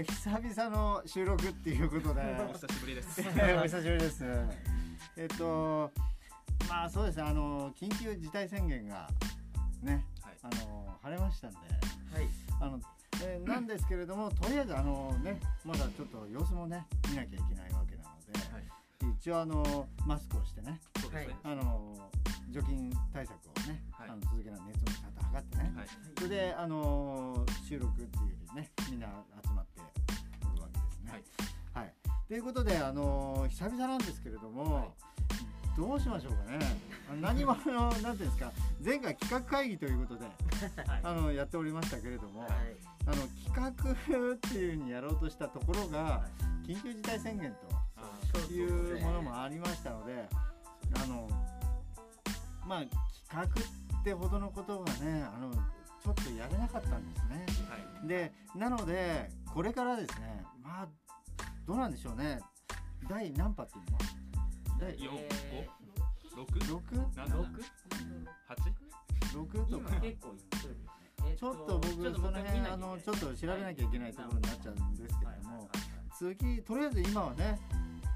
[0.00, 3.20] えー、久々の収録っていうことで お久しぶりです。
[3.20, 3.22] お
[3.64, 4.24] 久しぶりです
[5.16, 5.92] えっと
[6.70, 9.10] まあそうですねあの緊急事態宣言が
[9.82, 10.38] ねはい。
[10.42, 11.68] あの晴れましたんではい
[12.60, 12.80] あの、
[13.22, 18.64] えーなんですけれどもとりあえずあのねまだちょっと様子もね見なきゃいけないわけなので、はい
[19.18, 21.36] 一応あのマスクをしてねそうですね。
[21.44, 22.10] あの
[22.50, 25.86] 除菌対策をね、はいあの続けな熱もちゃんと測ってね、はい。
[26.16, 29.08] それであの収録っていうよりねみんな
[29.44, 29.59] 集ま
[32.30, 34.84] ということであの久々なんですけれども、はい
[35.76, 36.58] どうしましょうかね。
[37.22, 38.52] 何もあのなんていうんですか
[38.84, 40.26] 前回企画会議ということで
[40.86, 42.50] はいあのやっておりましたけれども、はい
[43.06, 43.16] あの
[43.46, 46.24] 企画っていうふうにやろうとしたところが
[46.66, 47.54] 緊急事態宣言
[47.96, 50.28] あというものもありましたので、
[51.02, 51.28] あの
[52.66, 52.90] まあ企
[53.32, 53.42] 画
[54.00, 57.46] ってほどのことがねあのちょっとやれなかったんですね。
[57.70, 58.08] はい。
[58.08, 60.88] でなのでこれからですねまあ
[61.70, 62.40] どうなんでしょうね。
[63.08, 63.98] 第何波っていうの
[64.80, 65.04] 第四
[66.36, 66.82] 六？6?
[67.14, 67.32] 七？
[67.32, 67.46] 六？
[68.48, 68.56] 八
[69.32, 69.94] ？6とか。
[69.94, 70.90] 今結構いってるよね。
[71.28, 75.70] えっちょっと僕その辺あのちょっと調べなきゃいけないところになっちゃうんですけれども。
[76.18, 77.60] 次とりあえず今はね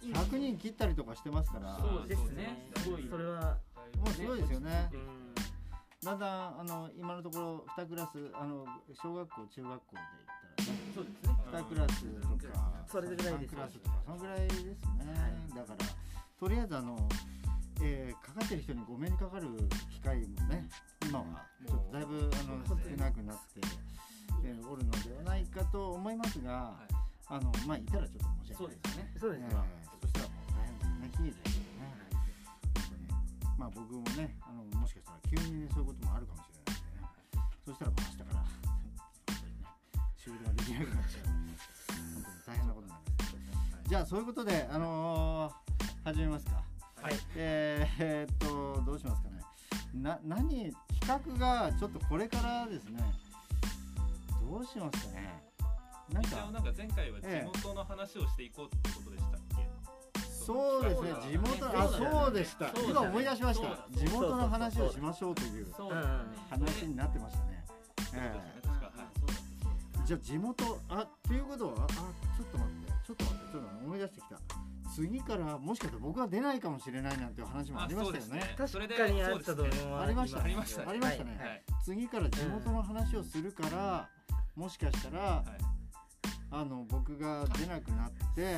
[0.00, 1.76] 今100人切ったりとかしてますから。
[1.76, 2.70] そうですね。
[2.76, 3.58] すごいそれは
[3.98, 4.90] もうすごいですよね。
[4.92, 5.34] うん。
[6.06, 10.02] だんだんあの今のところ2クラスあの小学校中学校で
[10.58, 10.92] 言ったらね。
[10.94, 14.74] そうですね2クラスとかそれぐらいです3クラスとかそのぐらいですね、
[15.54, 15.86] だから
[16.38, 17.08] とりあえずあの、
[17.82, 19.46] えーかかってる人にごめんにかかる
[19.90, 20.68] 機会もね
[21.02, 21.24] 今は
[21.66, 23.60] ちょっとだいぶあの少なくなって、
[24.44, 26.94] えーおるのではないかと思いますが、はい。
[27.28, 28.76] あのまあいたらちょっと申し訳ない。
[28.82, 29.50] ですねそうですえー
[30.00, 31.94] そしたらもう大変ですね悲劇ですよね。
[33.58, 37.44] まあ僕もねあのもしかしたら急にねそういうこともあるかもしれないんでね。
[37.66, 38.46] そしたらもう明日から本
[39.26, 39.68] 当にね
[40.16, 41.29] 仕事ができなくなっちゃう
[43.90, 46.62] じゃあそういうことであのー始めますか。
[47.02, 47.14] はい。
[47.34, 49.40] えー、えーっとどうしますかね。
[49.92, 53.02] な何企画がちょっとこれからですね。
[54.48, 55.42] どうしますかね。
[56.12, 57.26] なんかなんか前回は地
[57.64, 59.68] 元の話をしていこうってことでしたっけ？
[60.30, 61.10] そうですね。
[61.28, 62.70] 地元あそうでした。
[62.88, 63.88] 今思い出しました。
[63.90, 65.66] 地元の話をしましょうという
[66.48, 67.64] 話になってましたね、
[70.06, 71.74] じゃあ地元あっていうことは？
[71.74, 74.38] あちょっと待ってちょっと待ってちょっと待って思い出してきた。
[74.94, 78.54] 次からもしかしたら僕は出ないかもしれないなんていう話もありましたよね。
[78.54, 80.02] あ確かにあったと思います。
[80.02, 81.36] ありましたありましたありましたね。
[81.38, 81.62] はいはい。
[81.84, 84.08] 次から地元の話をするから、
[84.56, 85.44] もしかしたら、はい。
[86.52, 88.56] あの僕が出なくなって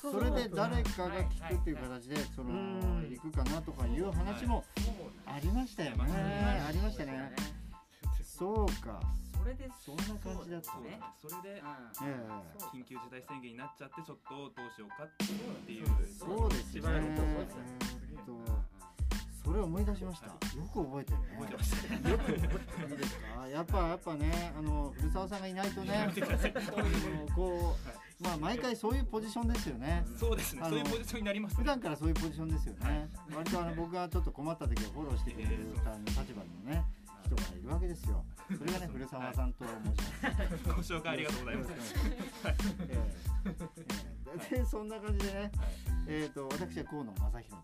[0.00, 3.10] それで誰かが聞くっていう形でそのうん。
[3.10, 4.64] 行くかなとかいう話も
[5.26, 5.98] ありましたよね。
[5.98, 7.34] はいありましたね。
[8.24, 9.02] そうか
[9.40, 11.00] それでそんな感じだったね。
[11.16, 11.40] そうだね。
[11.40, 12.12] それでえ
[12.76, 15.08] 緊急事態宣言になっちゃってちょっとどうしようかっ
[15.64, 15.86] ていう。
[15.88, 16.82] えそうですね。
[19.42, 20.26] それを思い出しました。
[20.26, 20.32] よ
[20.72, 21.26] く覚えてるね。
[21.40, 22.10] 覚えてましたね。
[22.10, 27.76] よく覚えてるですかやっぱやっぱねあの古澤さんがいないとねあのこ
[28.20, 30.04] うまあ毎回そういうポジションですよね。
[30.20, 30.62] そうですね。
[30.68, 31.52] そういうポジションになります。
[31.52, 31.56] ね。
[31.62, 33.08] 普段からそういうポジションですよね。
[33.34, 36.84] 割とあの僕がちょっと困った時はフォローしてくれる立場のね
[37.24, 38.24] 人がいるわけですよ。
[38.58, 40.92] それがね古澤さんと申します。
[40.92, 41.70] ご紹介ありがとうございます。
[44.50, 45.50] でそんな感じでね、
[46.06, 47.62] えっ、と私は河野正弘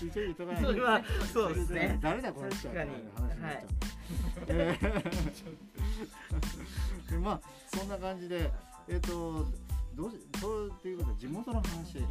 [0.00, 1.98] で 一応言っとかないそれはそうですね。
[2.02, 3.64] 誰だこの人は確かにみたいな話になっちゃう、
[4.48, 4.78] え
[7.08, 7.40] えでまあ
[7.76, 8.50] そんな感じで
[8.88, 9.46] えっ、と
[9.94, 12.04] どうしそうっていうことは地元の話。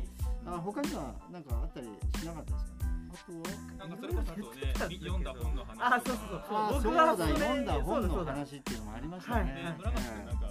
[0.46, 1.88] あ他には何かあったり
[2.20, 2.87] しなかったですかね？
[3.18, 3.48] あとは
[3.78, 5.96] なんかそれこそあとね、み読んだ本の話とか。
[5.96, 8.32] あそうそうあそう僕はだそれ読んだ本のそうだそうだ。
[8.34, 10.48] 話っていうのもありましたね、はいね、村松君なんか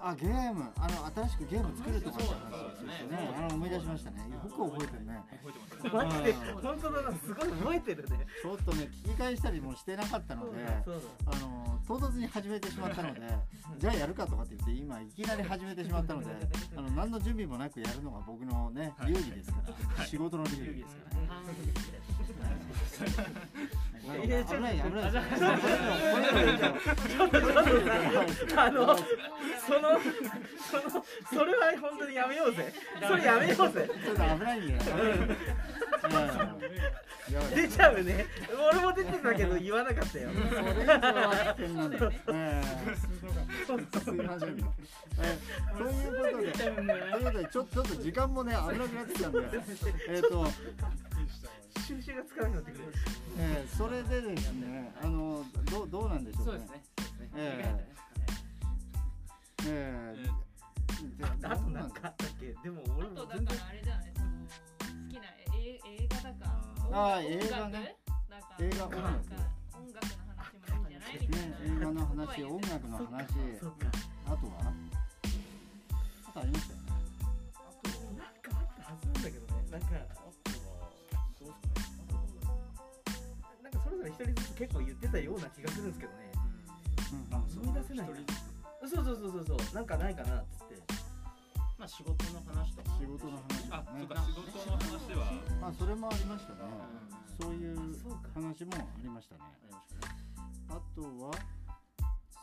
[0.00, 0.64] あゲーム。
[0.76, 2.24] あの新しくゲーム作るとかって。
[2.28, 2.92] 話ですね。
[3.02, 4.18] よねあの思い出しましたね。
[4.30, 5.22] よく覚えてるね。
[5.28, 5.84] 覚えてます。
[5.84, 5.90] ね。
[5.92, 8.26] マジで本当だなすごい覚えてるね。
[8.42, 13.20] ちょっとね聞き返したりもしてなかったのであの唐突に始めてしまったので
[13.78, 16.26] じゃあやるかとかって言って今いきなり始めてしまったので
[16.76, 19.12] あの何の準備もなくやるのが僕のねはい。
[19.12, 19.58] 流儀ですか
[19.98, 21.28] ら、仕事の流儀ですからね、
[24.24, 25.12] いやちょっと危ない危ない。
[25.12, 25.92] ですよ
[27.08, 29.88] ちょっとあのその
[30.70, 32.72] そのそれは本当にやめようぜ。
[33.06, 33.88] それやめようぜ
[37.54, 38.26] 出ちゃうね。
[38.72, 40.30] 俺も出てたけど言わなかったよ。
[40.32, 40.48] それ
[43.66, 43.78] そう
[45.88, 49.40] いうことで、ということで、ちょっと時間もね、危なくなってきたんで、
[50.08, 50.46] えっ、と、
[51.86, 52.84] 収集がつかなくなってくる。
[53.40, 56.60] えー、それでですねあのどうどうなんでしょうかね。
[57.36, 57.76] え
[59.66, 60.26] え
[61.22, 62.46] あとなんかあったっけ？
[62.64, 64.07] でも俺あとだも全然からあれじゃない？
[66.90, 67.96] かあー音楽映画ね
[68.60, 69.34] 映画音楽なんか
[69.74, 73.06] 音楽の話もいいんじゃないみたいなね映画の話音楽の話
[73.60, 73.86] そっか
[74.26, 74.72] あとは
[76.28, 76.84] あとありましたよね。
[76.88, 79.86] あとなんかあったはずなんだけどねなんか
[83.62, 86.18] なんかそれぞれ一人ずつ結構言ってたような気がするんですけどね。
[87.12, 87.34] うん。
[87.34, 88.08] あ思い出せない。
[88.08, 88.14] な
[88.88, 89.74] そうそうそうそうそう。
[89.74, 90.67] なんかないかなっつって
[91.78, 92.90] まあ仕事の話とか。
[92.98, 94.02] 仕事の話あ、ね。
[94.02, 95.32] そうか仕事の話は。
[95.60, 96.58] まあそれもありましたね。
[97.38, 97.46] うん。
[97.46, 97.76] そういう
[98.34, 99.42] 話もありましたね。
[99.46, 100.18] ありましたね。
[100.68, 101.30] あとは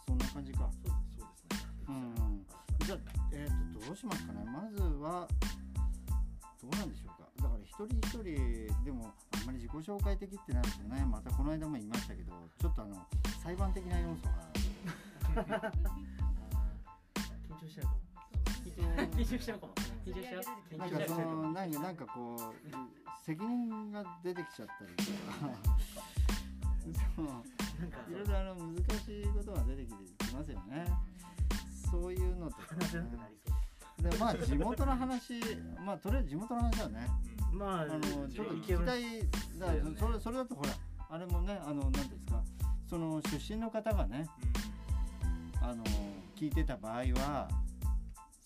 [0.08, 0.70] そんな感じか。
[0.72, 1.68] そうそうですね。
[1.90, 2.46] うん
[2.86, 3.00] じゃあ
[3.34, 4.46] えっ、とどうしますかね。
[4.46, 5.28] まずは
[6.62, 7.28] どうなんでしょうか。
[7.44, 12.96] だから一人一人でもあんまり自己紹介的ってなるとねまたこの間も言いましたけどちょっとあの
[13.44, 14.32] 裁判的な要素が。
[17.46, 18.15] 緊張しちゃうかも
[18.76, 19.74] 緊張しちゃうかも。
[20.06, 20.42] 緊張しちゃう
[20.72, 25.56] 緊なんかそのなんかなんかこう責任が出てきちゃったりとか。
[27.16, 27.36] そうなん
[27.90, 30.86] かいろいろあの難しいことが出てきてきますよね。
[31.92, 32.76] そういうのとか。
[32.80, 33.36] 話せなくなり
[33.98, 35.42] そでまあ地元の話
[35.84, 37.08] まあとりあえず地元の話はね。
[37.52, 38.00] うまああの
[38.30, 39.20] ちょっと聞きたい。
[39.58, 40.70] だからそれそれだとほら
[41.10, 42.44] あれもねあのなんていうんですか。
[42.88, 44.28] その出身の方がね
[45.62, 45.84] あの
[46.36, 47.50] 聞いてた場合は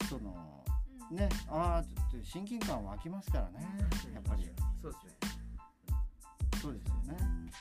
[0.09, 0.65] その
[1.11, 3.67] ねああちょっと親近感湧きますからね
[4.13, 4.49] やっぱり。
[4.81, 5.11] そうですね。
[6.61, 7.17] そうですよね。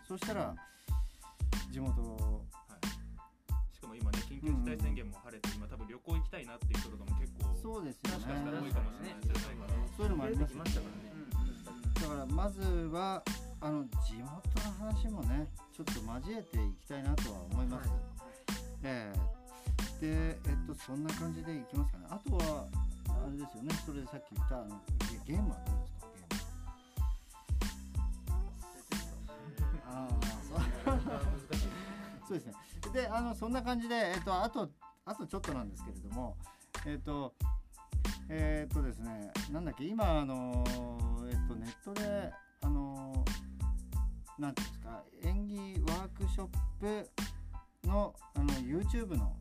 [0.09, 0.55] そしたら
[1.71, 1.93] 地元
[3.73, 9.69] しかも今ね緊急事態宣言も晴れて今多分旅行行きたいなっていう人とかも結構そうですよもしかしたら多いねかもしれないですよね。
[9.97, 10.65] そういうのもありますよね。
[10.65, 11.09] 出てきましたからね。
[12.01, 13.23] だからまずは
[13.61, 17.91] あの地元の話もねちょっと交えていきたいなとは思います、
[18.85, 19.38] ええ
[20.01, 22.07] でえっとそんな感じでいきますかね。
[22.11, 22.67] あとは
[23.09, 23.75] あれですよね。
[23.85, 24.81] それでさっき言ったあの
[25.27, 26.07] ゲゲームはどうですか？
[29.61, 29.81] ゲーム。
[29.87, 30.15] ああ
[30.87, 31.01] そう。
[32.29, 32.53] そうですね。
[32.93, 34.71] で、あのそんな感じで、えっとあと
[35.05, 36.37] あとちょっとなんですけれども、
[36.87, 37.35] えっと
[38.29, 39.85] えっとですね、なんだっけ？
[39.85, 40.65] 今あの
[41.29, 43.25] えっとネットであの
[44.39, 45.03] なんていうんですか？
[45.23, 46.49] 演技ワークショッ
[46.79, 47.11] プ
[47.85, 49.35] のあの YouTube の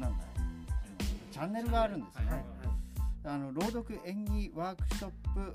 [0.00, 0.24] なんだ
[1.30, 2.26] チャンネルがあるんですね。
[2.30, 2.44] はい
[3.24, 5.54] あの朗読演技ワークショップ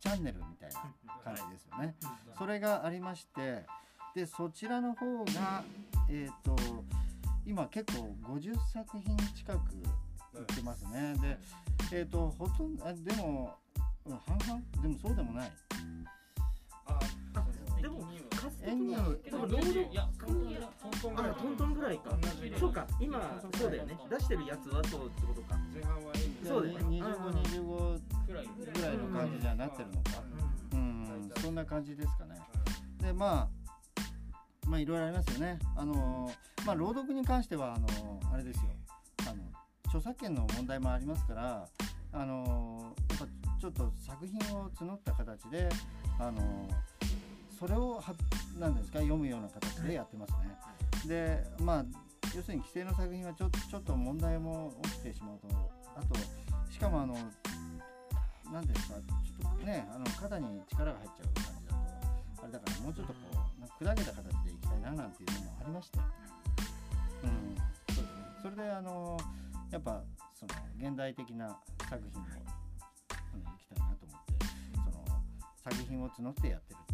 [0.00, 0.80] チャンネルみたいな
[1.22, 1.94] 感じですよね。
[2.38, 3.66] それがありまして
[4.14, 5.62] でそちらの方が
[6.08, 6.56] えっ、と
[7.44, 11.14] 今結構50作品近くいってますね。
[11.90, 13.56] でえっ、とほとんどあでも
[14.06, 14.62] うん半々？
[14.82, 15.52] でもそうでもない。
[18.62, 22.10] でも数的には演技でもロードいやトントンあトントンぐらいか
[22.58, 26.12] そうか今そうだよね出してるやつはそうってことか前半は
[26.46, 30.22] そうだよね25、25くらいぐらいの感じにはなってるのか。
[30.72, 32.40] うん、そんな感じですかね。
[33.02, 35.58] でまあまあいろいろありますよね。
[35.76, 36.30] あの
[36.64, 38.70] まあ朗読に関してはあのあれですよ。
[39.28, 39.42] あの
[39.86, 41.68] 著作権の問題もありますから、
[42.12, 43.26] あのやっぱ
[43.60, 45.68] ちょっと作品を募った形で
[46.18, 46.68] あの
[47.62, 48.12] それをは
[48.58, 50.58] なんですか読むような形でやってますね。
[51.06, 51.84] でまあ
[52.34, 55.46] 要するに規制の作品はちょちょっと問題も起きてしまうと
[55.94, 56.18] あと
[56.72, 61.74] しかもあのなんていうんですかちょっとねあの肩に力が入っちゃう感じだ
[62.36, 65.98] とあれだからもうちょっとこう砕けた形でいきたいななんていうのもありまして。
[67.22, 67.54] うん。
[67.94, 68.08] そうですね
[68.42, 69.16] それであの
[69.70, 70.02] やっぱ
[70.34, 71.56] その現代的な
[71.88, 75.22] 作品をあのいきたいなと思ってその
[75.62, 76.91] 作品を募ってやってる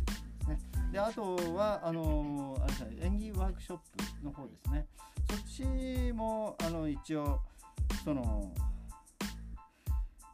[0.92, 3.78] であとはあのあれ演技ワークショッ
[4.20, 4.86] プの方ですね。
[5.28, 7.40] そっちもあの一応
[8.04, 8.50] その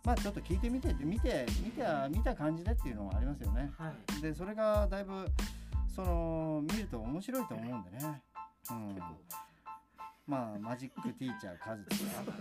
[0.05, 3.73] まあちょっと聞いてみて見て見た見た感じでっていうのはありますよね。
[3.77, 4.23] はい。
[4.23, 5.27] でそれがだいぶ
[5.95, 8.23] その見ると面白いと思うんでね。
[8.71, 8.99] うん。
[10.27, 12.33] まあマジックティーチャーカズとか。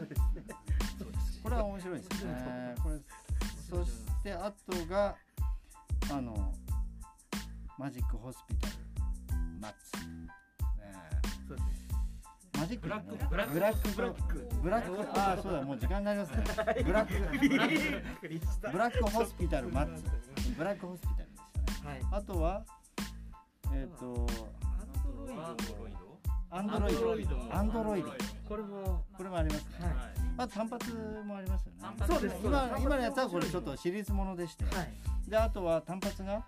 [1.41, 2.75] これは面白いですね。
[2.83, 2.99] これ
[3.69, 3.91] そし
[4.23, 5.15] てあとが
[6.11, 6.53] あの
[7.83, 8.73] マジックホスピタル
[9.59, 10.31] マッツ、ね
[11.45, 11.99] そうですね。
[12.57, 12.83] マジック。
[12.83, 13.53] ブラックブラック。
[13.53, 14.49] ブラック。
[14.63, 15.19] ブラック。
[15.19, 16.43] ああそうだもう時間になりますね
[16.85, 17.49] ブラック。
[18.71, 19.09] ブラック。
[19.09, 20.03] ホスピタルマッツ
[20.57, 20.87] ブラック。
[20.87, 21.35] ホスピタルで
[21.73, 22.63] したねはいあとは
[23.73, 24.27] えっ、と
[26.51, 28.07] アンドロイドアンドロイドアンドロイド
[28.47, 29.93] これもこれもありますね、はい
[30.35, 30.91] あと単発
[31.27, 34.93] もありますよねそうです今今のやつはこれちょっとシリーズものでして、はい
[35.27, 36.45] であとは単発が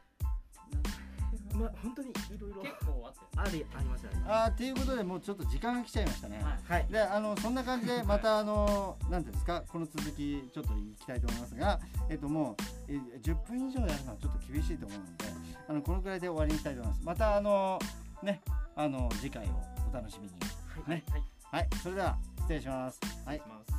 [1.55, 4.23] まあ本当にいろいろ結構あってありありますよね。
[4.27, 6.81] あーっていうことでもうちょっと時間が来ちゃいましたね、はい。
[6.81, 6.87] はい。
[6.91, 12.55] であのそんな感じでまたあのなんていうんですかこの続きちょっといきたいと思いますがえっともう
[12.87, 15.11] え10分以上やるのはちょっと厳しいと思うので
[15.67, 17.05] あのこのくらいで終わりにしたいと思います。
[17.05, 17.79] またあの
[18.23, 18.41] ね
[18.75, 19.49] あの次回を
[19.89, 20.33] お楽しみに。
[20.87, 21.03] ね。
[21.09, 21.23] はい。
[21.51, 21.69] はい。
[21.81, 22.99] それでは失礼します。
[23.25, 23.74] はい